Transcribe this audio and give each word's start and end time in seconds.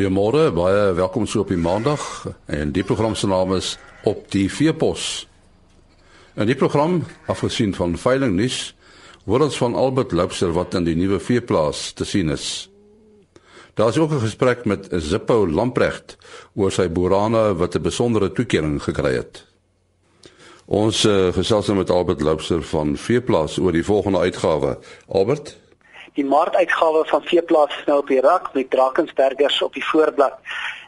Goeiemôre, 0.00 0.46
baie 0.56 0.94
welkom 0.96 1.26
so 1.28 1.42
op 1.42 1.50
die 1.52 1.60
Maandag 1.60 2.00
en 2.48 2.70
die 2.72 2.80
program 2.88 3.12
se 3.12 3.28
naam 3.28 3.50
is 3.52 3.74
Op 4.08 4.30
die 4.32 4.46
Veepos. 4.48 5.26
En 6.40 6.48
die 6.48 6.56
program, 6.56 7.02
afgesien 7.28 7.74
van 7.76 7.98
veiling 8.00 8.32
nuus, 8.38 8.70
word 9.28 9.44
ons 9.50 9.58
van 9.60 9.76
Albert 9.76 10.14
Loubser 10.16 10.54
wat 10.56 10.78
in 10.78 10.86
die 10.88 10.96
nuwe 10.96 11.18
veeplaas 11.20 11.90
te 11.92 12.08
sien 12.08 12.32
is. 12.32 12.70
Daar 13.76 13.92
is 13.92 13.98
ook 14.00 14.16
'n 14.16 14.24
gesprek 14.24 14.64
met 14.64 14.88
Zippo 14.88 15.44
Lamprecht 15.46 16.16
oor 16.56 16.72
sy 16.72 16.88
boerane 16.88 17.52
wat 17.60 17.76
'n 17.76 17.82
besondere 17.82 18.32
toekenning 18.32 18.80
gekry 18.82 19.12
het. 19.20 19.44
Ons 20.64 21.04
uh, 21.04 21.28
gesels 21.28 21.66
nou 21.66 21.76
met 21.78 21.90
Albert 21.90 22.22
Loubser 22.22 22.62
van 22.62 22.96
Veeplaas 22.96 23.58
oor 23.58 23.72
die 23.72 23.84
volgende 23.84 24.18
uitgawe. 24.18 24.78
Albert 25.08 25.58
Die 26.14 26.24
maartuitgawe 26.24 27.04
van 27.06 27.22
Veeplaas 27.22 27.76
is 27.78 27.84
nou 27.86 27.98
op 27.98 28.08
die 28.08 28.20
rak 28.20 28.52
met 28.52 28.70
Drakensbergers 28.70 29.62
op 29.62 29.74
die 29.74 29.84
voorblad. 29.84 30.38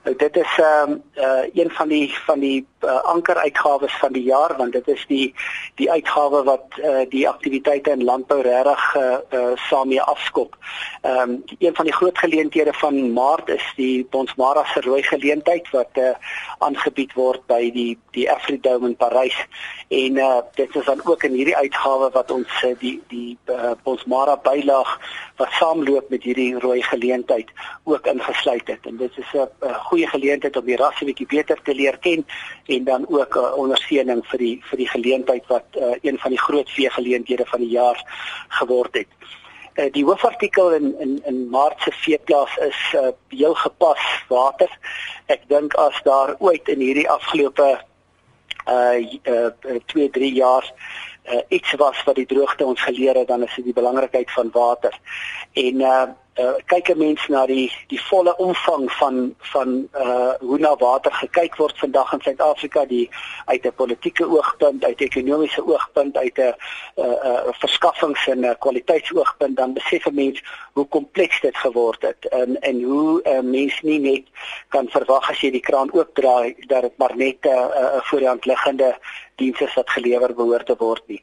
Nou 0.05 0.17
dit 0.17 0.37
is 0.37 0.59
ehm 0.59 0.91
um, 0.91 1.03
uh, 1.15 1.45
een 1.55 1.71
van 1.71 1.89
die 1.89 2.15
van 2.27 2.41
die 2.41 2.67
uh, 2.83 3.03
ankeruitgawes 3.15 3.95
van 3.99 4.13
die 4.13 4.23
jaar 4.23 4.57
want 4.57 4.73
dit 4.73 4.89
is 4.89 5.05
die 5.09 5.35
die 5.81 5.91
uitgawe 5.91 6.43
wat 6.45 6.79
uh, 6.79 7.05
die 7.09 7.29
aktiwiteite 7.29 7.91
in 7.91 8.05
landbou 8.05 8.41
regtig 8.43 8.85
uh, 8.97 9.19
uh, 9.31 9.53
saam 9.69 9.89
mee 9.89 10.03
afskop. 10.03 10.57
Ehm 11.03 11.31
um, 11.31 11.43
een 11.59 11.75
van 11.75 11.85
die 11.85 11.95
groot 11.95 12.19
geleenthede 12.19 12.73
van 12.73 13.13
Maart 13.13 13.49
is 13.49 13.73
die 13.77 14.07
Bonsmara 14.11 14.65
se 14.65 14.81
rooi 14.81 15.03
geleentheid 15.03 15.71
wat 15.71 15.91
uh, 15.99 16.15
aangebied 16.59 17.13
word 17.13 17.47
by 17.47 17.71
die 17.75 17.99
die 18.11 18.31
Afridome 18.31 18.89
in 18.89 18.97
Parys 18.97 19.37
en 19.89 20.17
uh, 20.17 20.41
dit 20.55 20.77
is 20.77 20.85
dan 20.85 21.01
ook 21.05 21.23
in 21.23 21.33
hierdie 21.33 21.57
uitgawe 21.57 22.11
wat 22.11 22.31
ons 22.31 22.63
uh, 22.63 22.73
die 22.79 23.01
die 23.09 23.39
uh, 23.51 23.73
Bonsmara 23.83 24.37
bylaag 24.37 24.99
wat 25.37 25.53
saamloop 25.59 26.11
met 26.11 26.23
hierdie 26.23 26.59
rooi 26.59 26.83
geleentheid 26.83 27.51
ook 27.85 28.07
ingesluit 28.07 28.69
het 28.69 28.87
en 28.87 28.97
dit 28.97 29.19
is 29.19 29.33
'n 29.35 29.49
uh, 29.67 29.75
goeie 29.89 30.07
geleentheid 30.07 30.57
om 30.57 30.65
die 30.65 30.77
rasse 30.77 31.05
bietjie 31.05 31.27
beter 31.27 31.63
te 31.63 31.75
leer 31.75 31.99
ken 31.99 32.27
en 32.73 32.85
dan 32.85 33.07
ook 33.09 33.37
'n 33.37 33.39
uh, 33.39 33.57
ondersteuning 33.57 34.27
vir 34.27 34.39
die 34.39 34.57
vir 34.69 34.79
die 34.79 34.89
geleentheid 34.89 35.47
wat 35.47 35.65
uh, 35.77 35.95
een 36.03 36.19
van 36.19 36.31
die 36.31 36.41
groot 36.47 36.71
vee 36.71 36.91
geleenthede 36.91 37.47
van 37.47 37.61
die 37.61 37.69
jaar 37.69 37.99
geword 38.49 38.95
het. 38.95 39.11
Uh, 39.75 39.93
die 39.93 40.05
hoofartikel 40.05 40.73
in 40.73 40.95
in 41.01 41.23
in 41.25 41.49
Maart 41.51 41.81
se 41.81 41.93
veeplaas 41.93 42.57
is 42.57 42.81
uh, 42.95 43.09
heel 43.29 43.55
gepas 43.55 44.03
water. 44.29 44.71
Ek 45.27 45.49
dink 45.49 45.75
as 45.75 46.01
daar 46.03 46.37
ooit 46.39 46.69
in 46.69 46.81
hierdie 46.81 47.11
afgelope 47.11 47.81
uh 48.69 49.81
2 49.87 50.05
uh, 50.05 50.11
3 50.13 50.33
jaar 50.33 50.73
uh, 51.25 51.41
iets 51.49 51.73
was 51.73 52.03
wat 52.05 52.15
die 52.15 52.27
droogte 52.27 52.65
ons 52.65 52.83
geleer 52.83 53.15
het 53.15 53.29
dan 53.29 53.43
is 53.43 53.55
dit 53.57 53.65
die 53.65 53.81
belangrikheid 53.81 54.31
van 54.31 54.51
water. 54.53 54.99
En 55.53 55.81
uh 55.81 56.05
uh, 56.35 56.55
kyk 56.67 56.89
'n 56.89 56.99
mens 56.99 57.27
na 57.29 57.47
die 57.47 57.73
die 57.89 58.01
volle 58.01 58.37
omvang 58.37 58.93
van 58.93 59.35
van 59.39 59.89
uh 59.95 60.33
hoe 60.41 60.59
na 60.59 60.77
water 60.77 61.13
gekyk 61.13 61.57
word 61.57 61.79
vandag 61.79 62.13
in 62.13 62.21
Suid-Afrika 62.21 62.85
die 62.85 63.11
uit 63.45 63.67
'n 63.67 63.75
politieke 63.75 64.25
oogpunt, 64.29 64.85
uit 64.85 65.01
'n 65.01 65.05
ekonomiese 65.05 65.67
oogpunt, 65.67 66.17
uit 66.17 66.39
'n 66.39 66.55
uh, 66.97 67.05
uh 67.05 67.53
verskaffings 67.53 68.27
en 68.27 68.47
'n 68.47 68.59
kwaliteitsoogpunt 68.59 69.57
dan 69.57 69.73
besef 69.73 70.07
'n 70.07 70.15
mens 70.15 70.43
hoe 70.73 70.87
kompleks 70.87 71.41
dit 71.41 71.57
geword 71.57 72.03
het 72.03 72.29
en 72.29 72.61
en 72.61 72.83
hoe 72.83 73.21
'n 73.25 73.29
uh, 73.29 73.41
mens 73.41 73.81
nie 73.81 73.99
net 73.99 74.25
kan 74.69 74.89
verwag 74.89 75.31
as 75.31 75.41
jy 75.41 75.51
die 75.51 75.61
kraan 75.61 75.93
oopdraai 75.93 76.55
dat 76.67 76.83
dit 76.83 76.97
maar 76.97 77.17
net 77.17 77.39
'n 77.45 77.49
uh, 77.49 77.55
uh, 77.55 78.01
voor 78.03 78.19
die 78.19 78.29
hand 78.29 78.45
liggende 78.45 78.99
dienste 79.37 79.71
wat 79.75 79.91
gelewer 79.91 80.35
behoort 80.35 80.67
te 80.67 80.77
word 80.79 81.03
nie. 81.07 81.23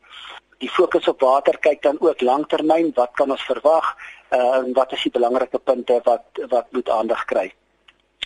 Die 0.59 0.69
fokus 0.69 1.07
op 1.07 1.21
water 1.23 1.57
kyk 1.57 1.81
dan 1.81 1.97
ook 1.99 2.21
lanktermyn, 2.21 2.91
wat 2.95 3.11
kan 3.13 3.31
ons 3.31 3.43
verwag? 3.43 3.95
Uh, 4.31 4.55
en 4.55 4.73
wat 4.73 4.91
is 4.91 5.01
die 5.01 5.11
belangrike 5.11 5.59
punte 5.59 5.99
wat 6.03 6.23
wat 6.49 6.67
moet 6.71 6.89
aandag 6.89 7.25
kry. 7.25 7.53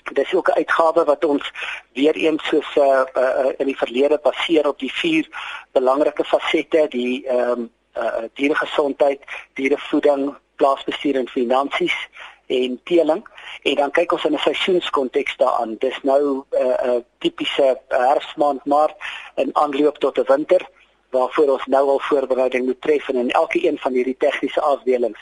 Dit 0.03 0.25
is 0.25 0.33
ook 0.33 0.49
'n 0.49 0.57
uitgawe 0.57 1.03
wat 1.03 1.25
ons 1.25 1.51
weer 1.93 2.15
eens 2.15 2.43
soos 2.47 2.75
uh, 2.75 3.01
uh, 3.13 3.51
in 3.57 3.65
die 3.65 3.77
verlede 3.77 4.19
baseer 4.23 4.67
op 4.67 4.79
die 4.79 4.93
vier 4.93 5.27
belangrike 5.71 6.23
fasette, 6.23 6.85
die 6.89 7.27
ehm 7.27 7.49
um, 7.49 7.71
uh, 7.97 8.23
dieregesondheid, 8.33 9.21
dierevoeding, 9.53 10.35
plaasbestuur 10.55 11.15
en 11.15 11.29
finansies 11.29 12.09
en 12.45 12.79
teeling 12.83 13.27
en 13.61 13.75
dan 13.75 13.91
kyk 13.91 14.11
ons 14.11 14.25
in 14.25 14.33
'n 14.33 14.37
seisoenskonteks 14.37 15.37
daaraan. 15.37 15.75
Dis 15.79 15.99
nou 16.01 16.21
'n 16.21 16.45
uh, 16.51 16.85
uh, 16.85 17.01
tipiese 17.17 17.79
herfsmaand 17.87 18.65
maar 18.65 18.91
in 19.35 19.49
aanloop 19.53 19.97
tot 19.97 20.17
'n 20.17 20.25
winter 20.27 20.67
waarvoor 21.13 21.55
ons 21.57 21.65
nou 21.65 21.83
al 21.95 22.01
voorbereiding 22.09 22.65
moet 22.65 22.81
tref 22.81 23.09
en 23.09 23.21
in 23.25 23.31
elke 23.31 23.61
een 23.67 23.77
van 23.85 23.93
hierdie 23.93 24.17
tegniese 24.25 24.61
afdelings 24.61 25.21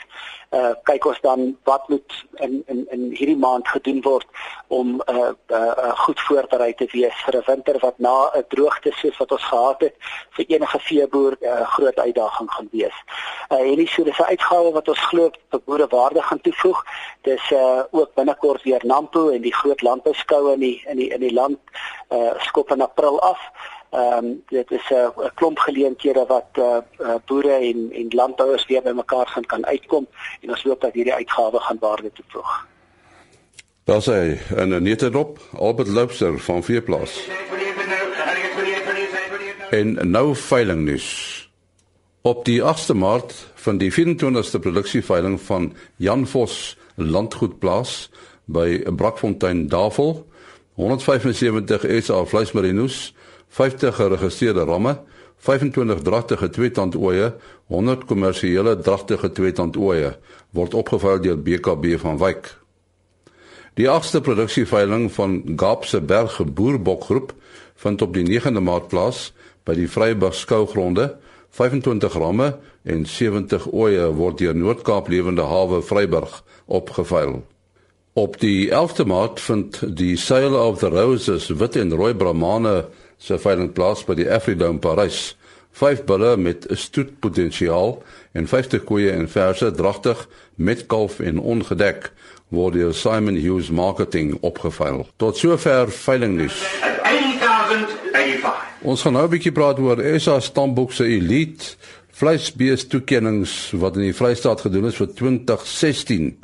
uh 0.52 0.72
kyk 0.88 1.06
ons 1.08 1.20
dan 1.24 1.44
wat 1.64 1.88
moet 1.88 2.14
in 2.44 2.58
in 2.72 2.80
in 2.94 3.04
hierdie 3.16 3.38
maand 3.40 3.68
gedoen 3.68 4.02
word 4.04 4.26
om 4.68 5.00
uh, 5.08 5.30
uh, 5.48 5.72
uh 5.84 5.92
goed 6.04 6.20
voorberei 6.20 6.74
te 6.74 6.88
wees 6.92 7.22
vir 7.24 7.38
'n 7.38 7.46
winter 7.46 7.78
wat 7.84 7.98
na 7.98 8.16
'n 8.36 8.44
droogte 8.48 8.92
soos 9.00 9.16
wat 9.16 9.32
ons 9.32 9.46
gehad 9.52 9.80
het 9.80 9.96
vir 10.36 10.44
enige 10.48 10.78
veeboer 10.88 11.36
'n 11.40 11.46
uh, 11.46 11.66
groot 11.76 11.98
uitdaging 11.98 12.50
gaan 12.52 12.68
wees. 12.72 12.98
Uh 13.50 13.62
hierdie 13.68 13.88
so 13.88 14.04
dis 14.04 14.18
'n 14.18 14.32
uitgawe 14.34 14.72
wat 14.72 14.88
ons 14.88 15.04
glo 15.10 15.30
boere 15.64 15.86
waarde 15.86 16.22
gaan 16.22 16.40
toevoeg. 16.40 16.84
Dis 17.22 17.50
uh 17.50 17.82
ook 17.90 18.14
binnekort 18.14 18.62
weer 18.62 18.82
Nampo 18.84 19.28
en 19.28 19.40
die 19.40 19.54
groot 19.54 19.82
landbouskoue 19.82 20.52
in 20.52 20.60
die 20.60 20.82
in 20.86 20.96
die 20.96 21.08
in 21.08 21.20
die 21.20 21.34
land 21.34 21.58
uh 22.08 22.32
skop 22.38 22.70
in 22.70 22.80
April 22.80 23.20
af. 23.20 23.40
Ehm 23.92 24.24
um, 24.24 24.42
dit 24.48 24.70
is 24.70 24.86
'n 24.90 24.94
uh, 24.94 25.28
klomp 25.34 25.58
geleenthede 25.58 26.24
wat 26.28 26.48
uh, 26.58 26.76
uh, 27.00 27.14
boere 27.26 27.52
en 27.52 27.90
en 27.92 28.06
landbouers 28.08 28.66
weer 28.66 28.82
bymekaar 28.82 29.26
gaan 29.26 29.46
kan 29.46 29.66
uitkom 29.66 30.06
en 30.40 30.50
ons 30.50 30.62
hoop 30.62 30.80
dat 30.80 30.92
hierdie 30.92 31.14
uitgawe 31.14 31.58
gaan 31.60 31.76
waarde 31.80 32.10
toevoeg. 32.12 32.66
Daar 33.84 34.02
sê 34.02 34.38
en 34.56 34.68
'n 34.68 34.82
netedop 34.82 35.38
Albert 35.52 35.88
Loubser 35.88 36.38
van 36.38 36.62
Veeplaas. 36.62 37.28
En 39.70 40.10
nou 40.10 40.36
veiling 40.36 40.84
nuus. 40.84 41.50
Op 42.22 42.44
die 42.44 42.62
8de 42.62 42.94
Maart 42.94 43.52
van 43.54 43.78
die 43.78 43.92
24ste 43.92 44.58
produksieveiling 44.60 45.40
van 45.40 45.76
Jan 45.96 46.26
Vos 46.26 46.78
Landgoedplaas 46.94 48.10
by 48.44 48.82
Brakfontein 48.96 49.68
Davel 49.68 50.26
175 50.74 51.84
SA 52.02 52.24
vleismarinos 52.24 53.14
50 53.52 53.94
geregistreerde 53.94 54.64
ramme, 54.64 54.96
25 55.44 56.00
dragtige 56.06 56.48
tweetandooeie, 56.50 57.34
100 57.66 58.04
kommersiële 58.08 58.78
dragtige 58.78 59.32
tweetandooeie 59.32 60.14
word 60.56 60.74
opgevuil 60.74 61.20
deur 61.20 61.40
BKB 61.42 61.98
van 62.00 62.20
Wyk. 62.22 62.48
Die 63.76 63.88
8ste 63.88 64.20
produksieveiling 64.24 65.10
van 65.12 65.42
Gapse 65.56 66.00
Berg 66.00 66.38
Boerbokgroep 66.44 67.32
vind 67.84 68.02
op 68.02 68.14
die 68.14 68.24
9de 68.28 68.60
Maart 68.60 68.88
plaas 68.88 69.30
by 69.64 69.76
die 69.76 69.88
Vryburg 69.88 70.36
skougronde. 70.36 71.14
25 71.52 72.16
ramme 72.16 72.54
en 72.88 73.06
70 73.06 73.68
ooeie 73.72 74.08
word 74.16 74.40
deur 74.40 74.56
Noord-Kaap 74.56 75.08
Lewende 75.12 75.44
Hawe 75.44 75.82
Vryburg 75.82 76.40
opgevuil. 76.66 77.42
Op 78.12 78.40
die 78.40 78.68
11de 78.68 79.04
Maart 79.08 79.40
vind 79.40 79.80
die 79.96 80.16
Sail 80.16 80.54
of 80.56 80.78
the 80.78 80.88
Roses 80.88 81.48
wit 81.48 81.76
en 81.76 81.92
rooi 81.96 82.14
brahmane 82.14 82.84
se 83.22 83.38
veiling 83.38 83.70
plaas 83.72 84.02
by 84.06 84.16
die 84.18 84.26
Afridome 84.30 84.82
Parys. 84.82 85.36
Vyf 85.78 86.02
bulle 86.04 86.36
met 86.36 86.66
'n 86.68 86.76
stoetpotensiaal 86.76 88.02
en 88.32 88.46
50 88.46 88.84
koeie 88.84 89.12
en 89.12 89.28
verse 89.28 89.70
dragtig 89.70 90.28
met 90.56 90.86
kalf 90.86 91.20
en 91.20 91.38
ongedek 91.38 92.12
word 92.48 92.74
deur 92.74 92.94
Simon 92.94 93.36
Hughes 93.36 93.70
Marketing 93.70 94.36
opgeveil. 94.40 95.06
Tot 95.16 95.36
sover 95.36 95.90
veiling 95.90 96.36
nuus. 96.36 96.62
Ons 98.82 99.02
gaan 99.02 99.12
nou 99.12 99.24
'n 99.24 99.30
bietjie 99.30 99.52
praat 99.52 99.78
oor 99.78 100.02
SA 100.20 100.40
Stamboek 100.40 100.92
se 100.92 101.04
Elite 101.04 101.76
vleisbees 102.10 102.86
toekenninge 102.86 103.78
wat 103.78 103.96
in 103.96 104.02
die 104.02 104.14
Vrystaat 104.14 104.60
gedoen 104.60 104.84
is 104.84 104.96
vir 104.96 105.14
2016. 105.14 106.38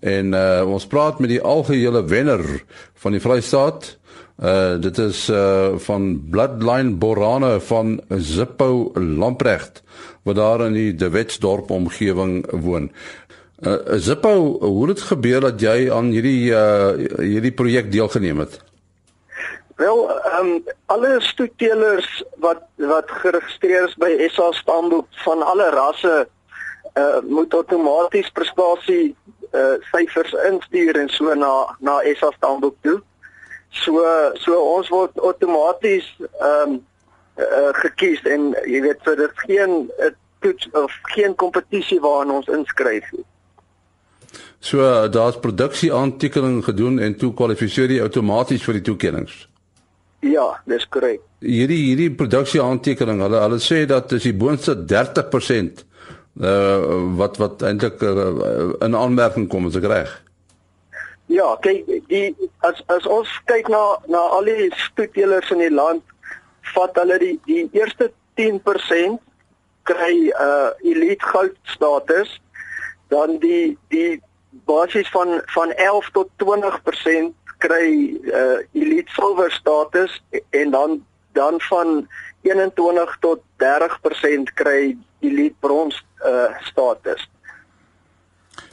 En 0.00 0.32
uh, 0.34 0.62
ons 0.66 0.86
praat 0.86 1.18
met 1.18 1.28
die 1.28 1.42
algehele 1.42 2.04
wenner 2.04 2.64
van 2.94 3.12
die 3.12 3.20
Vrystaat 3.20 3.98
Uh 4.42 4.74
dit 4.82 4.98
is 4.98 5.28
uh 5.28 5.78
van 5.78 6.24
Bloodline 6.30 6.96
Borane 6.98 7.60
van 7.60 8.00
Zippo 8.08 8.90
Lamprecht 8.94 9.82
wat 10.22 10.34
daar 10.34 10.60
in 10.66 10.72
die 10.72 10.94
De 10.94 11.10
Wetsdorp 11.10 11.70
omgewing 11.70 12.46
woon. 12.50 12.90
Uh 13.60 13.76
Zippo, 13.86 14.58
hoe 14.60 14.88
het 14.88 15.00
gebeur 15.00 15.40
dat 15.40 15.60
jy 15.60 15.92
aan 15.92 16.10
hierdie 16.10 16.50
uh 16.50 16.90
hierdie 17.18 17.52
projek 17.52 17.92
deelgeneem 17.92 18.38
het? 18.38 18.58
Wel, 19.76 20.10
ehm 20.10 20.46
um, 20.46 20.64
alle 20.86 21.20
stoetelers 21.20 22.24
wat 22.36 22.66
wat 22.76 23.10
geregistreer 23.22 23.86
is 23.88 23.94
by 23.94 24.10
SA 24.26 24.50
stamboek 24.52 25.06
van 25.22 25.42
alle 25.42 25.70
rasse 25.70 26.26
uh 26.98 27.22
moet 27.28 27.54
outomaties 27.54 28.30
prestasie 28.30 29.14
uh 29.54 29.78
syfers 29.92 30.34
instuur 30.50 30.98
en 30.98 31.08
so 31.08 31.34
na 31.34 31.76
na 31.78 32.00
SA 32.18 32.34
stamboek 32.36 32.76
toe. 32.80 32.98
So 33.72 34.04
so 34.34 34.58
ons 34.76 34.88
word 34.92 35.20
outomaties 35.20 36.08
ehm 36.20 36.76
um, 36.76 36.80
uh, 37.40 37.72
gekies 37.80 38.20
en 38.28 38.50
jy 38.68 38.82
weet 38.84 39.00
so 39.04 39.16
dit 39.16 39.44
geen 39.46 39.76
uh, 39.98 40.10
toets 40.44 40.68
of 40.76 40.98
geen 41.14 41.34
kompetisie 41.34 42.00
waaraan 42.00 42.34
ons 42.40 42.50
inskryf 42.52 43.08
nie. 43.16 43.24
So 44.62 45.08
daar's 45.08 45.40
produksie 45.40 45.92
aantekening 45.94 46.60
gedoen 46.64 47.00
en 47.02 47.16
toe 47.18 47.32
kwalifiseer 47.34 47.90
jy 47.90 48.02
outomaties 48.04 48.62
vir 48.62 48.78
die 48.78 48.84
toekennings. 48.90 49.46
Ja, 50.22 50.44
dis 50.70 50.84
korrek. 50.86 51.22
Hierdie 51.42 51.80
hierdie 51.88 52.12
produksie 52.14 52.60
aantekening, 52.62 53.24
hulle 53.24 53.40
hulle 53.42 53.58
sê 53.62 53.82
dat 53.90 54.12
dis 54.12 54.28
die 54.28 54.36
boonste 54.38 54.76
30% 54.86 55.82
uh 56.42 57.00
wat 57.18 57.36
wat 57.42 57.64
eintlik 57.68 58.00
uh, 58.06 58.28
in 58.86 58.94
aanmerking 58.96 59.48
kom 59.52 59.66
as 59.68 59.76
ek 59.80 59.88
reg. 59.90 60.12
Ja, 61.32 61.56
kyk, 61.64 61.86
die 62.10 62.34
as 62.66 62.82
as 62.92 63.06
ons 63.08 63.30
kyk 63.48 63.70
na 63.72 63.80
na 64.12 64.20
al 64.36 64.48
die 64.50 64.68
stoetelers 64.76 65.52
in 65.54 65.62
die 65.64 65.72
land, 65.72 66.02
vat 66.74 66.98
hulle 67.00 67.16
die 67.22 67.36
die 67.46 67.62
eerste 67.78 68.10
10% 68.40 69.20
kry 69.88 70.16
uh 70.46 70.72
elite 70.92 71.24
goud 71.32 71.56
status, 71.74 72.34
dan 73.14 73.38
die 73.44 73.78
die 73.94 74.20
basies 74.68 75.08
van 75.14 75.40
van 75.54 75.72
11 75.86 76.10
tot 76.18 76.28
20% 76.44 77.56
kry 77.64 77.88
uh 78.28 78.58
elite 78.76 79.16
silver 79.16 79.50
status 79.56 80.20
en 80.50 80.76
dan 80.76 81.00
dan 81.32 81.60
van 81.70 82.08
21 82.42 83.16
tot 83.24 83.40
30% 83.64 84.52
kry 84.60 84.96
elite 85.20 85.56
brons 85.64 86.04
uh 86.26 86.50
status. 86.68 87.24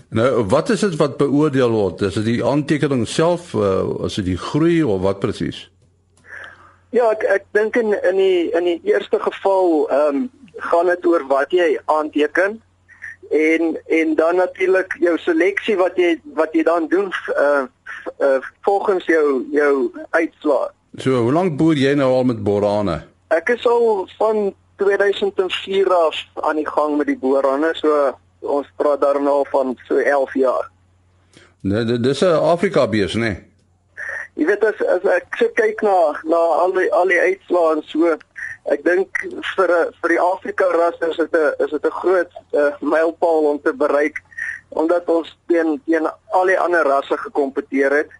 Nou, 0.10 0.44
wat 0.50 0.70
is 0.70 0.80
dit 0.80 0.96
wat 0.96 1.18
beoordeel 1.18 1.70
word? 1.70 2.02
Is 2.02 2.16
dit 2.18 2.26
die 2.26 2.46
aantekening 2.46 3.08
self, 3.08 3.54
uh, 3.54 3.84
is 4.08 4.16
dit 4.18 4.32
die 4.32 4.38
groei 4.38 4.82
of 4.84 5.04
wat 5.06 5.20
presies? 5.22 5.68
Ja, 6.90 7.12
ek 7.14 7.24
ek 7.30 7.44
dink 7.54 7.76
in 7.78 7.94
in 7.94 8.18
die 8.18 8.50
in 8.58 8.66
die 8.66 8.80
eerste 8.90 9.20
geval 9.22 9.86
ehm 9.90 10.16
um, 10.16 10.24
gaan 10.60 10.90
dit 10.90 11.06
oor 11.06 11.24
wat 11.30 11.54
jy 11.54 11.78
aanteken 11.86 12.58
en 13.30 13.78
en 14.00 14.16
dan 14.16 14.42
natuurlik 14.42 14.96
jou 15.00 15.14
seleksie 15.22 15.78
wat 15.78 15.98
jy 16.02 16.16
wat 16.34 16.58
jy 16.58 16.64
dan 16.66 16.88
doen 16.90 17.12
uh, 17.38 17.68
uh 18.18 18.40
volgens 18.66 19.06
jou 19.06 19.46
jou 19.54 19.92
uitslae. 20.10 20.72
So, 20.98 21.22
hoe 21.22 21.34
lank 21.34 21.58
boer 21.58 21.78
jy 21.78 21.94
nou 21.94 22.10
al 22.14 22.26
met 22.34 22.42
borane? 22.44 23.04
Ek 23.30 23.54
is 23.54 23.68
al 23.70 24.10
van 24.18 24.50
2004 24.82 25.94
af 25.94 26.18
aan 26.42 26.58
die 26.58 26.68
gang 26.68 26.98
met 26.98 27.08
die 27.08 27.20
borane, 27.22 27.70
so 27.78 28.18
ons 28.42 28.68
praat 28.76 29.02
daar 29.02 29.22
nou 29.22 29.46
van 29.50 29.78
so 29.88 29.98
11 29.98 30.34
jaar. 30.34 30.70
Nee, 31.62 32.00
dis 32.00 32.22
'n 32.22 32.40
Afrika 32.56 32.88
bees, 32.88 33.14
nê? 33.14 33.20
Nee. 33.20 33.50
Jy 34.40 34.46
weet 34.48 34.64
as 34.64 34.80
as 34.88 35.06
ek 35.12 35.36
sit 35.36 35.56
kyk 35.60 35.82
na 35.84 35.96
na 36.24 36.40
al 36.64 36.72
die 36.72 36.88
al 36.96 37.10
die 37.12 37.20
uitslae 37.20 37.74
en 37.76 37.82
so, 37.90 38.14
ek 38.72 38.86
dink 38.86 39.20
vir 39.56 39.74
vir 40.02 40.14
die 40.14 40.22
Afrika 40.24 40.70
ras 40.76 40.96
is 41.10 41.18
dit 41.20 41.36
'n 41.36 41.66
is 41.66 41.74
dit 41.76 41.86
'n 41.90 41.98
groot 42.02 42.32
uh, 42.54 42.72
mylpaal 42.80 43.50
om 43.52 43.60
te 43.62 43.74
bereik 43.74 44.24
omdat 44.70 45.10
ons 45.10 45.36
teen 45.48 45.82
teen 45.86 46.08
al 46.32 46.46
die 46.46 46.60
ander 46.60 46.88
rasse 46.88 47.18
gekompeteer 47.18 47.92
het. 47.92 48.12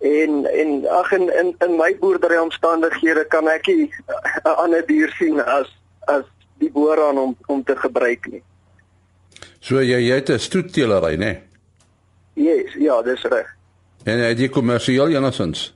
En 0.00 0.46
en 0.46 0.88
ag 0.88 1.12
in 1.12 1.28
in 1.28 1.54
in 1.66 1.76
my 1.76 1.92
boerdery 2.00 2.40
omstandighede 2.40 3.24
kan 3.28 3.48
ek 3.48 3.66
nie 3.66 3.92
'n 4.44 4.56
ander 4.64 4.86
dier 4.86 5.12
sien 5.18 5.44
as 5.44 5.68
as 6.06 6.24
die 6.58 6.70
boeraan 6.72 7.18
om 7.18 7.36
om 7.46 7.64
te 7.64 7.76
gebruik 7.76 8.26
nie. 8.32 8.42
So 9.60 9.82
jy 9.82 10.00
jy 10.08 10.14
het 10.14 10.30
'n 10.30 10.38
stoetteelery, 10.38 11.14
né? 11.16 11.18
Nee? 11.18 11.42
Yes, 12.34 12.72
ja, 12.78 13.02
dis 13.02 13.22
reg. 13.22 13.46
En 14.04 14.18
het 14.18 14.38
jy 14.38 14.48
kommersieel 14.48 15.08
enigins? 15.08 15.74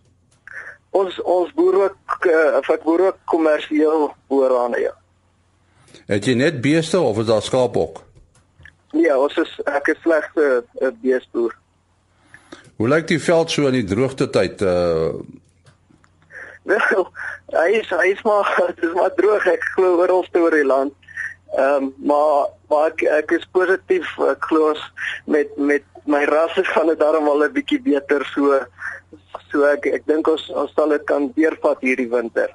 Ons 0.91 1.21
ons 1.23 1.53
boer 1.53 1.75
ook 1.83 2.27
uh, 2.27 2.57
ek 2.57 2.83
boer 2.83 3.07
ook 3.07 3.19
kommersieel 3.25 4.15
boerane, 4.29 4.79
ja. 4.79 4.95
Het 6.07 6.25
jy 6.25 6.35
net 6.35 6.61
beeste 6.61 7.01
of 7.01 7.19
is 7.19 7.27
daar 7.27 7.43
skaap 7.43 7.77
ook? 7.77 8.03
Nee, 8.93 9.17
ons 9.19 9.37
is 9.37 9.61
ek 9.65 9.89
is 9.93 10.01
slegs 10.03 10.29
'n 10.35 10.63
uh, 10.81 10.91
beesteboer. 11.03 11.57
Hoe 12.77 12.89
lyk 12.89 13.07
die 13.07 13.21
veld 13.23 13.51
so 13.51 13.67
in 13.67 13.73
die 13.73 13.85
droogte 13.85 14.31
tyd? 14.31 14.63
Uh 14.63 15.15
Wel, 16.73 17.09
hy 17.53 17.71
is 17.77 17.89
hy 17.93 18.13
is 18.15 18.23
maar 18.23 18.49
dit 18.69 18.85
is 18.89 18.95
maar 18.97 19.13
droog 19.15 19.47
ek 19.47 19.65
glo 19.75 19.99
oral 20.01 20.25
oor 20.33 20.51
die 20.51 20.65
land. 20.65 20.95
Ehm 21.55 21.83
um, 21.83 21.95
maar 21.97 22.47
maar 22.69 22.87
ek, 22.91 23.03
ek 23.03 23.31
is 23.37 23.45
positief 23.55 24.09
ek 24.19 24.47
glo 24.49 24.73
met 25.31 25.53
met 25.57 25.85
my 26.11 26.25
rasse 26.27 26.65
gaan 26.73 26.91
dit 26.91 26.99
darm 26.99 27.29
al 27.29 27.45
'n 27.47 27.53
bietjie 27.55 27.81
beter 27.83 28.25
so 28.35 28.59
so 29.53 29.63
ek 29.63 29.87
ek 29.87 30.07
dink 30.07 30.27
ons 30.29 30.49
ons 30.51 30.73
sal 30.75 30.89
dit 30.89 31.05
kan 31.05 31.31
deurvat 31.37 31.81
hierdie 31.81 32.11
winter. 32.11 32.51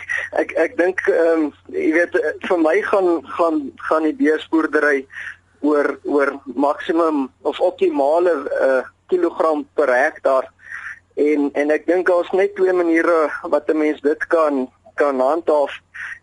ek, 0.41 0.53
ek 0.57 0.77
dink 0.79 1.03
ehm 1.13 1.49
um, 1.49 1.49
jy 1.77 1.91
weet 1.93 2.15
vir 2.49 2.61
my 2.63 2.77
gaan 2.87 3.11
gaan 3.37 3.59
gaan 3.89 4.07
die 4.09 4.17
beesboerdery 4.17 5.03
oor 5.61 5.99
oor 6.09 6.33
maksimum 6.57 7.27
of 7.51 7.61
optimale 7.61 8.33
uh, 8.49 8.81
kilogram 9.13 9.67
per 9.77 9.93
hektaar 9.93 10.49
en 11.21 11.51
en 11.53 11.75
ek 11.77 11.85
dink 11.91 12.09
daar's 12.09 12.33
net 12.33 12.57
twee 12.57 12.73
maniere 12.73 13.29
wat 13.53 13.69
'n 13.69 13.77
mens 13.85 14.01
dit 14.01 14.27
kan 14.33 14.65
kan 14.97 15.21
handhaaf 15.21 15.77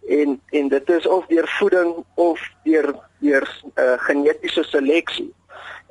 en 0.10 0.42
en 0.50 0.68
dit 0.74 0.90
is 0.90 1.08
of 1.08 1.26
deur 1.30 1.48
voeding 1.60 1.94
of 2.16 2.42
deur 2.64 2.96
deur 3.22 3.46
uh, 3.76 3.98
genetiese 4.10 4.64
seleksie. 4.64 5.34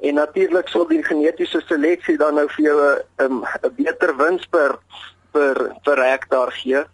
En 0.00 0.14
natuurlik 0.14 0.69
sal 0.69 0.87
die 0.87 1.02
genetiese 1.02 1.62
seleksie 1.66 2.16
dan 2.19 2.35
nou 2.35 2.49
vir 2.57 2.64
jou 2.64 2.78
'n 2.83 3.45
'n 3.62 3.75
beter 3.76 4.16
wins 4.16 4.47
per 4.47 4.78
per 5.35 5.71
per 5.87 6.00
hektaar 6.03 6.53
gee. 6.62 6.85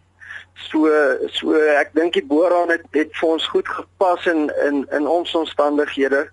So 0.69 0.89
so 1.37 1.57
ek 1.77 1.95
dink 1.97 2.17
die 2.19 2.27
boeraan 2.33 2.73
het 2.75 2.85
het 2.97 3.15
vir 3.21 3.33
ons 3.37 3.49
goed 3.53 3.69
gepas 3.69 4.29
in 4.33 4.49
in 4.67 4.85
in 4.99 5.09
ons 5.09 5.35
omstandighede 5.45 6.27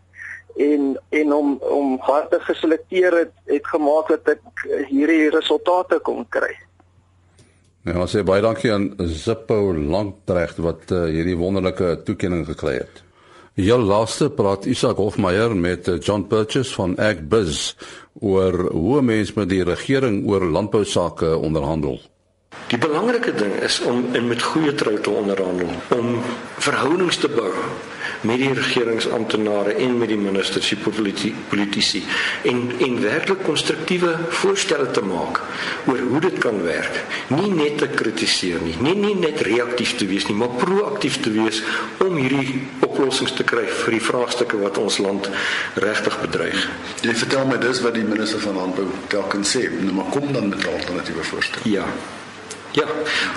en 0.58 0.94
en 1.10 1.34
om 1.34 1.58
om 1.80 1.98
harde 2.10 2.40
geselekteer 2.50 3.20
het 3.24 3.34
het 3.52 3.68
gemaak 3.74 4.10
dat 4.14 4.38
ek 4.38 4.64
hierdie 4.90 5.30
resultate 5.36 6.00
kon 6.00 6.26
kry. 6.30 6.54
Ja, 7.88 7.96
ons 8.04 8.12
sê 8.12 8.24
baie 8.28 8.44
dankie 8.44 8.72
aan 8.74 8.90
Zippo 9.00 9.72
Langreg 9.72 10.58
wat 10.60 10.90
uh, 10.92 11.06
hierdie 11.08 11.38
wonderlike 11.40 12.02
toekenning 12.08 12.44
gekry 12.50 12.82
het. 12.82 13.04
Heel 13.58 13.82
laaste 13.82 14.28
praat 14.30 14.68
Isak 14.70 15.00
Hofmeyer 15.02 15.56
met 15.58 15.88
uh, 15.90 15.96
John 15.98 16.28
Purchase 16.30 16.76
van 16.78 16.92
AgBiz 17.02 17.74
oor 18.22 18.54
hoe 18.70 19.02
mense 19.02 19.34
met 19.34 19.50
die 19.50 19.64
regering 19.66 20.20
oor 20.30 20.46
landbou 20.46 20.84
sake 20.86 21.32
onderhandel. 21.42 21.98
Die 22.68 22.78
belangrike 22.78 23.32
ding 23.32 23.54
is 23.64 23.80
om 23.80 24.10
in 24.12 24.28
met 24.28 24.42
goeie 24.44 24.74
trou 24.76 24.98
te 25.00 25.10
onderhandel, 25.10 25.70
om 25.96 26.18
verhoudings 26.60 27.18
te 27.18 27.30
bou 27.32 27.54
met 28.28 28.42
die 28.42 28.54
regeringsamptenare 28.54 29.76
en 29.84 29.98
met 29.98 30.10
die 30.12 30.18
ministers 30.20 30.68
die 30.74 31.34
politici 31.50 32.02
en 32.50 32.72
en 32.84 33.00
werklik 33.02 33.44
konstruktiewe 33.46 34.16
voorstelle 34.42 34.90
te 34.92 35.04
maak 35.06 35.40
oor 35.86 36.02
hoe 36.10 36.22
dit 36.28 36.38
kan 36.44 36.60
werk. 36.64 37.00
Nie 37.28 37.52
net 37.54 37.78
te 37.78 37.88
kritiseer 37.88 38.60
nie, 38.64 38.76
nie 38.82 38.96
nie 38.96 39.16
net 39.16 39.42
reaktief 39.48 39.96
te 39.96 40.10
wees 40.10 40.28
nie, 40.28 40.36
maar 40.36 40.60
proaktief 40.60 41.22
te 41.24 41.32
wees 41.32 41.62
om 42.04 42.20
hierdie 42.20 42.66
oplossings 42.84 43.36
te 43.38 43.48
kry 43.48 43.64
vir 43.68 43.98
die 43.98 44.04
vraagstukke 44.04 44.60
wat 44.64 44.78
ons 44.82 45.00
land 45.04 45.32
regtig 45.88 46.20
bedreig. 46.26 46.70
Jy 47.06 47.16
vertel 47.24 47.48
my 47.48 47.64
dis 47.64 47.84
wat 47.86 47.96
die 47.96 48.08
minister 48.08 48.44
van 48.44 48.60
landbou 48.60 48.88
telkens 49.14 49.56
sê, 49.56 49.68
nou 49.72 50.00
maar 50.02 50.12
kom 50.12 50.32
dan 50.34 50.50
met 50.50 50.68
alternatiewe 50.68 51.24
voorstelle. 51.32 51.70
Ja. 51.78 51.88
Ja, 52.78 52.86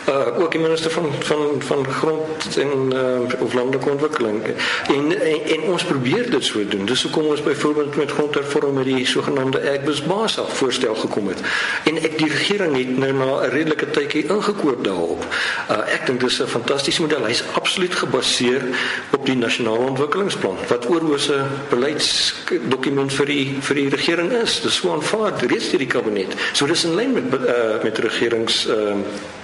uh, 0.08 0.40
ook 0.40 0.50
die 0.52 0.60
minister 0.60 0.90
van 0.90 1.12
van 1.18 1.62
van 1.62 1.86
grond 1.86 2.56
en 2.58 2.92
uh, 2.92 3.40
of 3.40 3.52
landelike 3.52 3.90
ontwikkeling. 3.90 4.42
En, 4.86 5.20
en 5.20 5.38
en 5.46 5.62
ons 5.62 5.84
probeer 5.84 6.30
dit 6.30 6.44
so 6.44 6.68
doen. 6.68 6.84
Dis 6.84 7.02
hoekom 7.02 7.26
ons 7.26 7.42
byvoorbeeld 7.42 7.96
met 7.96 8.10
grondhervorming 8.10 8.84
die 8.84 9.06
sogenaamde 9.06 9.60
Agbus-Basa 9.70 10.44
voorstel 10.44 10.94
gekom 10.94 11.28
het. 11.28 11.40
En 11.84 11.96
ek 11.96 12.18
die 12.18 12.28
regering 12.28 12.76
het 12.76 12.98
nou 12.98 13.12
na 13.12 13.30
'n 13.40 13.50
redelike 13.50 13.90
tydjie 13.90 14.26
ingekoop 14.26 14.84
daarop. 14.84 15.24
Uh, 15.70 15.94
ek 15.94 16.06
dink 16.06 16.20
dis 16.20 16.42
'n 16.42 16.46
fantastiese 16.46 17.00
model. 17.00 17.24
Hy's 17.24 17.44
absoluut 17.52 17.94
gebaseer 17.94 18.62
op 19.10 19.26
die 19.26 19.36
nasionale 19.36 19.88
ontwikkelingsplan 19.88 20.56
wat 20.68 20.88
oorhoose 20.88 21.44
beleidsdokument 21.68 23.12
vir 23.12 23.26
die 23.26 23.56
vir 23.60 23.74
die 23.74 23.88
regering 23.88 24.32
is. 24.32 24.60
Dis 24.60 24.74
so 24.74 24.92
aanvaar 24.92 25.32
reeds 25.46 25.70
deur 25.70 25.78
die 25.78 25.92
kabinet. 25.96 26.34
So 26.52 26.66
dis 26.66 26.84
in 26.84 26.94
lyn 26.94 27.12
met 27.12 27.24
uh, 27.40 27.82
met 27.82 27.98
regerings 27.98 28.66
uh, 28.68 28.94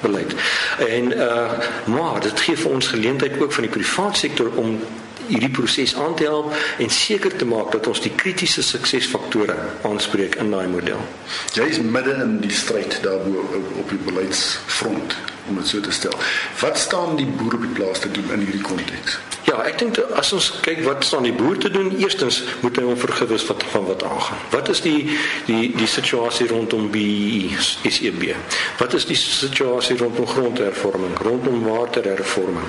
beleid. 0.00 0.34
En 0.88 1.12
uh 1.12 1.50
maar 1.84 2.20
dit 2.20 2.40
gee 2.40 2.56
vir 2.56 2.70
ons 2.70 2.86
geleentheid 2.86 3.40
ook 3.42 3.52
van 3.52 3.62
die 3.62 3.72
private 3.72 4.18
sektor 4.18 4.50
om 4.54 4.78
hierdie 5.26 5.50
proses 5.50 5.94
aan 5.94 6.14
te 6.14 6.22
help 6.22 6.54
en 6.78 6.90
seker 6.90 7.36
te 7.36 7.46
maak 7.46 7.72
dat 7.72 7.86
ons 7.86 8.00
die 8.00 8.12
kritiese 8.14 8.62
suksesfaktore 8.62 9.56
aanspreek 9.88 10.38
in 10.42 10.50
daai 10.54 10.66
model. 10.70 11.00
Jy 11.58 11.70
is 11.74 11.80
midde 11.80 12.14
in 12.22 12.38
die 12.44 12.52
stryd 12.54 13.00
daarbo 13.02 13.46
op 13.80 13.90
die 13.90 14.02
beleidsfront 14.06 15.16
om 15.48 15.58
dit 15.60 15.66
so 15.66 15.80
te 15.80 15.94
stel. 15.94 16.14
Wat 16.60 16.78
staan 16.78 17.16
die 17.18 17.26
boere 17.26 17.58
op 17.58 17.66
die 17.66 17.74
plaas 17.78 18.02
te 18.02 18.10
doen 18.10 18.30
in 18.38 18.46
hierdie 18.46 18.66
konteks? 18.66 19.18
Ja, 19.56 19.62
ek 19.64 19.78
dink 19.80 19.96
as 20.20 20.34
ons 20.36 20.50
kyk 20.60 20.82
wat 20.84 21.04
staan 21.06 21.24
die 21.24 21.32
boer 21.32 21.56
te 21.56 21.70
doen, 21.72 21.86
eerstens 21.96 22.42
moet 22.60 22.76
hy 22.76 22.82
hom 22.84 22.98
vergewis 23.00 23.46
wat 23.48 23.62
van 23.72 23.86
wat 23.88 24.02
aangaan. 24.04 24.42
Wat 24.52 24.68
is 24.68 24.82
die 24.84 25.16
die 25.46 25.70
die 25.72 25.88
situasie 25.88 26.44
rondom 26.50 26.90
die 26.92 27.56
SEB? 27.64 28.34
Wat 28.76 28.92
is 28.98 29.08
die 29.08 29.16
situasie 29.16 29.96
rondom 29.96 30.28
grondhervorming, 30.28 31.16
rondom 31.24 31.64
waterhervorming? 31.64 32.68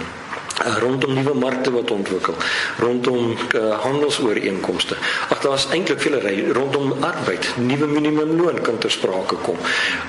Rondom 0.76 1.14
nuwe 1.14 1.34
markte 1.34 1.72
wat 1.72 1.92
ontwikkel, 1.92 2.36
rondom 2.80 3.36
uh, 3.56 3.80
handelsooreenkomste. 3.84 4.96
Ag 5.30 5.42
daar's 5.42 5.68
eintlik 5.72 6.02
vele 6.04 6.20
ry 6.24 6.36
rondom 6.56 6.94
arbeid, 7.02 7.48
nuwe 7.62 7.88
minimumloon 7.88 8.62
kan 8.62 8.78
ter 8.78 8.92
sprake 8.92 9.40
kom. 9.46 9.58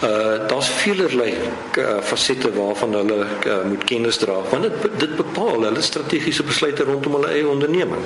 Uh 0.02 0.46
daar's 0.48 0.68
velerlei 0.80 1.32
uh, 1.34 1.98
fasette 2.02 2.50
waarvan 2.54 2.94
hulle 2.94 3.18
uh, 3.46 3.58
moet 3.68 3.84
kennis 3.84 4.18
dra 4.18 4.38
want 4.50 4.62
dit 4.66 4.98
dit 5.00 5.16
bepaal 5.16 5.64
hulle 5.66 5.82
strategiese 5.82 6.42
besluite 6.46 6.84
rondom 6.88 7.18
hulle 7.18 7.32
eie 7.34 7.48
onderneming. 7.48 8.04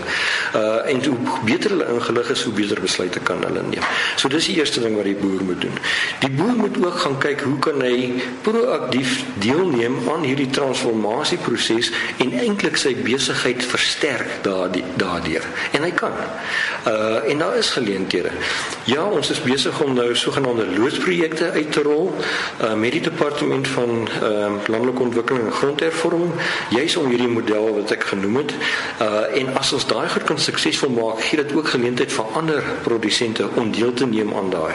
Uh 0.56 0.90
en 0.92 1.04
hoe 1.04 1.18
beter 1.44 1.70
hulle 1.76 1.88
ingelig 1.94 2.30
is, 2.36 2.42
hoe 2.42 2.52
beter 2.52 2.80
besluite 2.80 3.20
kan 3.20 3.42
hulle 3.46 3.62
neem. 3.68 3.84
So 4.16 4.28
dis 4.28 4.50
die 4.50 4.58
eerste 4.60 4.82
ding 4.84 4.96
wat 4.98 5.08
die 5.08 5.16
boer 5.18 5.44
moet 5.46 5.60
doen. 5.64 5.78
Die 6.24 6.30
boer 6.30 6.56
moet 6.58 6.78
ook 6.84 6.98
gaan 7.04 7.18
kyk 7.22 7.44
hoe 7.46 7.58
kan 7.58 7.80
hy 7.84 8.22
proaktief 8.46 9.22
deelneem 9.42 9.98
aan 10.12 10.26
hierdie 10.26 10.50
transformasieproses 10.50 11.92
en 12.22 12.34
eintlik 12.42 12.76
sy 12.80 12.94
besigheid 13.04 13.64
versterk 13.64 14.42
daardie 14.46 14.84
daardeur 15.00 15.46
en 15.72 15.86
hy 15.86 15.90
kan. 15.96 16.14
Uh 16.86 17.30
en 17.32 17.38
daar 17.38 17.56
is 17.56 17.70
geleenthede. 17.70 18.30
Ja, 18.84 19.04
ons 19.04 19.30
is 19.30 19.40
besig 19.42 19.80
om 19.80 19.94
nou 19.94 20.14
sogenaamde 20.16 20.66
loodsprojekte 20.76 21.50
uit 21.50 21.72
te 21.72 21.82
rol 21.82 22.10
uh 22.60 22.74
met 22.74 22.92
die 22.92 23.00
departement 23.00 23.68
van 23.68 24.08
ehm 24.08 24.56
uh, 24.58 24.66
landelike 24.66 25.02
ontwikkeling 25.02 25.46
en 25.46 25.52
grondhervorming, 25.52 26.32
juis 26.70 26.96
om 26.96 27.08
hierdie 27.10 27.28
model 27.28 27.74
wat 27.74 27.94
ek 27.96 28.04
genoem 28.12 28.36
het. 28.42 28.54
Uh 29.00 29.40
en 29.40 29.54
as 29.58 29.72
ons 29.72 29.86
daai 29.86 30.08
goed 30.08 30.26
kan 30.28 30.38
suksesvol 30.38 30.90
maak, 30.96 31.22
gee 31.28 31.42
dit 31.42 31.54
ook 31.56 31.68
geleentheid 31.74 32.12
vir 32.12 32.36
ander 32.40 32.62
produsente 32.82 33.48
om 33.54 33.72
deel 33.72 33.92
te 33.92 34.06
neem 34.06 34.34
aan 34.34 34.50
daai 34.50 34.74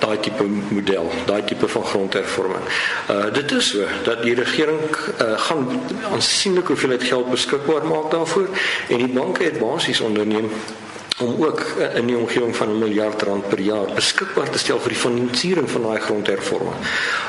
daai 0.00 0.18
tipe 0.20 0.44
model, 0.70 1.10
daai 1.26 1.42
tipe 1.44 1.68
van 1.68 1.84
grondhervorming. 1.84 2.64
Uh 3.10 3.28
dit 3.32 3.52
is 3.52 3.70
so 3.70 3.86
dat 4.04 4.22
die 4.22 4.34
regering 4.34 4.80
uh 5.20 5.38
gaan 5.46 5.66
aansienlik 6.12 6.68
hoeveelheid 6.80 7.08
geld 7.08 7.30
beskikbaar 7.30 7.86
maak 7.86 8.10
daarvoor 8.10 8.48
en 8.88 8.96
die 8.96 9.08
banke 9.08 9.44
het 9.44 9.58
basies 9.58 10.00
onderneem 10.00 10.50
om 11.20 11.44
ook 11.44 11.60
in 11.94 12.06
die 12.06 12.16
omgewing 12.16 12.56
van 12.56 12.68
'n 12.68 12.78
miljard 12.78 13.22
rand 13.22 13.48
per 13.48 13.60
jaar 13.60 13.92
beskikbaar 13.94 14.50
te 14.50 14.58
stel 14.58 14.80
vir 14.80 14.88
die 14.88 15.00
finansiering 15.00 15.70
van 15.70 15.82
daai 15.82 16.00
grondhervorming 16.00 16.76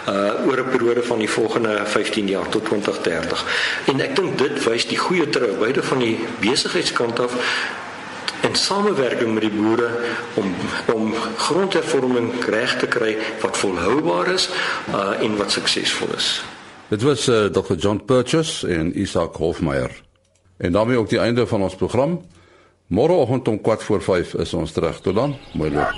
uh 0.08 0.48
oor 0.48 0.60
'n 0.60 0.70
periode 0.70 1.04
van 1.04 1.18
die 1.18 1.30
volgende 1.30 1.82
15 1.86 2.28
jaar 2.28 2.50
tot 2.50 2.66
2030. 2.66 3.46
En 3.86 4.00
ek 4.00 4.16
dink 4.16 4.38
dit 4.38 4.64
wys 4.64 4.88
die 4.88 4.98
goeie 4.98 5.30
trou 5.30 5.52
beide 5.60 5.84
van 5.84 6.00
die 6.00 6.20
besigheidskant 6.40 7.20
af 7.20 7.34
en 8.42 8.56
samewerking 8.56 9.34
met 9.34 9.42
die 9.42 9.52
boere 9.62 9.90
om 10.34 10.56
om 10.94 11.14
grondhervorming 11.38 12.46
reg 12.46 12.80
te 12.80 12.88
kry 12.88 13.18
wat 13.42 13.58
volhoubaar 13.58 14.34
is 14.34 14.50
uh 14.90 15.22
en 15.22 15.38
wat 15.38 15.52
suksesvol 15.52 16.16
is. 16.16 16.44
Dit 16.92 17.02
was 17.02 17.28
uh, 17.28 17.46
Dr. 17.46 17.74
John 17.74 18.02
Purchase 18.06 18.68
en 18.68 19.00
Isak 19.00 19.36
Hofmeyer. 19.36 20.02
En 20.58 20.72
daarmee 20.72 20.98
ook 20.98 21.10
die 21.10 21.20
einde 21.20 21.48
van 21.48 21.62
ons 21.62 21.76
program. 21.76 22.22
Môreoggend 22.88 23.48
om 23.48 23.60
4 23.64 23.78
voor 23.80 24.02
5 24.02 24.34
is 24.34 24.54
ons 24.54 24.72
terug. 24.72 25.02
Tot 25.02 25.16
dan. 25.16 25.36
Mooi 25.54 25.72
loop. 25.72 25.94